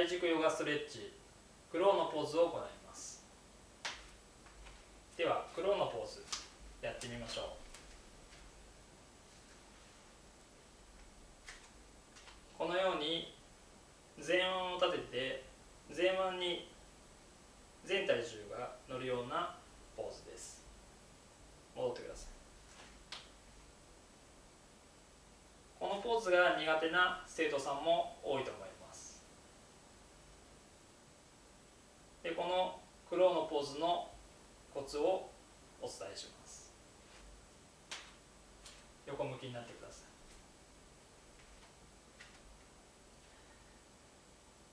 [0.00, 1.12] 大軸ヨガストレッチ。
[1.70, 3.22] クローのポーズを行います。
[5.14, 6.24] ではクローのポーズ
[6.80, 7.44] やってみましょう。
[12.56, 13.34] このように
[14.16, 15.44] 前腕を立てて
[15.94, 16.70] 前腕に
[17.84, 19.54] 全体重が乗るような
[19.94, 20.64] ポーズです。
[21.76, 22.30] 戻ってください。
[25.78, 28.70] このポーズが苦手な生徒さんも多いと思います
[32.22, 32.78] でこの
[33.08, 34.08] クローのポーズの
[34.72, 35.28] コツを
[35.82, 36.72] お伝えします。
[39.06, 40.08] 横向きになってください。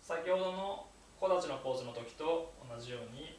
[0.01, 0.85] 先ほどの
[1.19, 3.37] 木立のポーズの時と同じように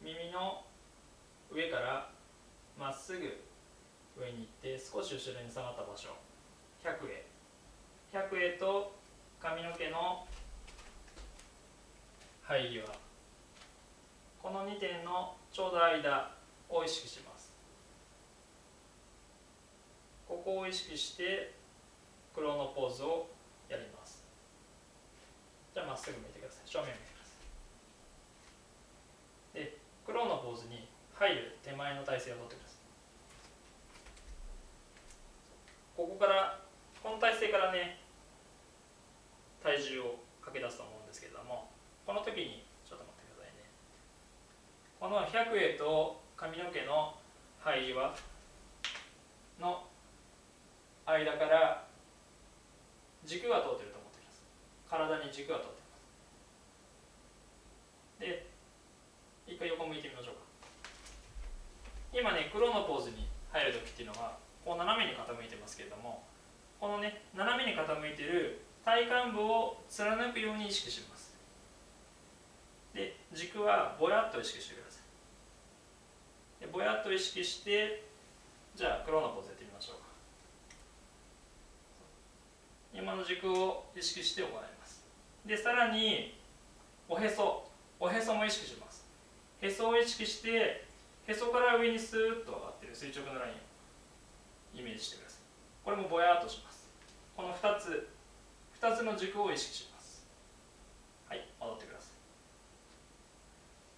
[0.00, 0.64] 耳の
[1.50, 2.10] 上から
[2.78, 3.44] まっすぐ
[4.18, 6.16] 上に行って少し後ろに下がった場所
[6.82, 7.26] 100へ。
[8.10, 8.94] 100へと
[9.38, 10.26] 髪の毛の
[12.58, 12.86] 入りは
[14.42, 16.30] この2点のちょうど間
[16.68, 17.52] を意識します。
[20.28, 21.54] ここを意識して
[22.34, 23.28] クローのポーズを
[23.68, 24.24] やります。
[25.74, 26.68] じゃあまっすぐ向いてください。
[26.68, 27.30] 正面向いてくださ
[29.54, 29.64] い。
[29.64, 32.76] でクローのポーズに入る手前の体勢をとってください。
[35.96, 36.60] ここから
[37.02, 38.00] この体勢からね
[39.62, 41.71] 体重をかけ出すと思うんですけれども
[42.06, 43.70] この時にちょっと待ってくださいね。
[44.98, 47.14] この百0と髪の毛の
[47.60, 48.14] 入りは
[49.60, 49.86] の
[51.06, 51.86] 間から
[53.24, 54.42] 軸が通ってると思ってくださ
[55.14, 55.22] い。
[55.22, 55.94] 体に軸が通ってま
[58.18, 58.20] す。
[58.20, 58.46] で
[59.46, 60.42] 一回横向いてみましょうか。
[62.12, 66.22] 今ね黒のポーズに入る時っていうのはこう斜めに傾いてますけれども
[66.80, 71.21] このね斜めに傾いてる体幹部を貫くように意識します。
[72.94, 75.00] で軸はぼやっと意識してくださ
[76.60, 76.66] い。
[76.66, 78.04] でぼやっと意識して
[78.74, 80.02] じゃあ黒のポーズやってみましょうか。
[82.94, 85.04] 今の軸を意識して行います。
[85.46, 86.38] でさらに
[87.08, 87.68] おへそ。
[87.98, 89.06] おへそも意識します。
[89.60, 90.84] へそを意識して
[91.26, 95.40] へそから上にスーッと上がってる垂直のラインをイメージしてください。
[95.84, 96.88] これもぼやっとします。
[97.36, 98.08] この2つ
[98.80, 100.26] 2つの軸を意識します。
[101.28, 102.01] はい戻ってください。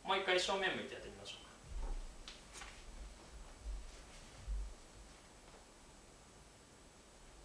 [0.05, 1.51] もう一回正面向いてやってみましょうか。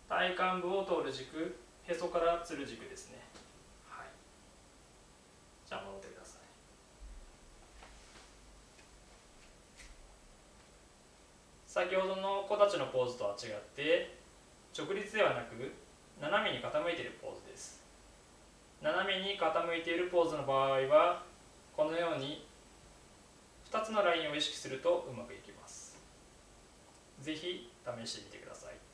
[0.09, 1.55] 体幹部を通る軸
[1.87, 3.19] へそからつる軸ですね。
[3.87, 4.07] はい。
[5.65, 6.41] じゃあ戻ってください。
[11.65, 14.17] 先ほどの子たちのポーズとは違って
[14.77, 15.71] 直立ではなく
[16.19, 17.81] 斜めに傾いているポーズです。
[18.81, 21.23] 斜めに傾いているポーズの場合は
[21.77, 22.48] このように
[23.79, 25.95] 2つのラインを意識するとうまくいきます。
[27.21, 27.71] 是非
[28.03, 28.88] 試してみてください。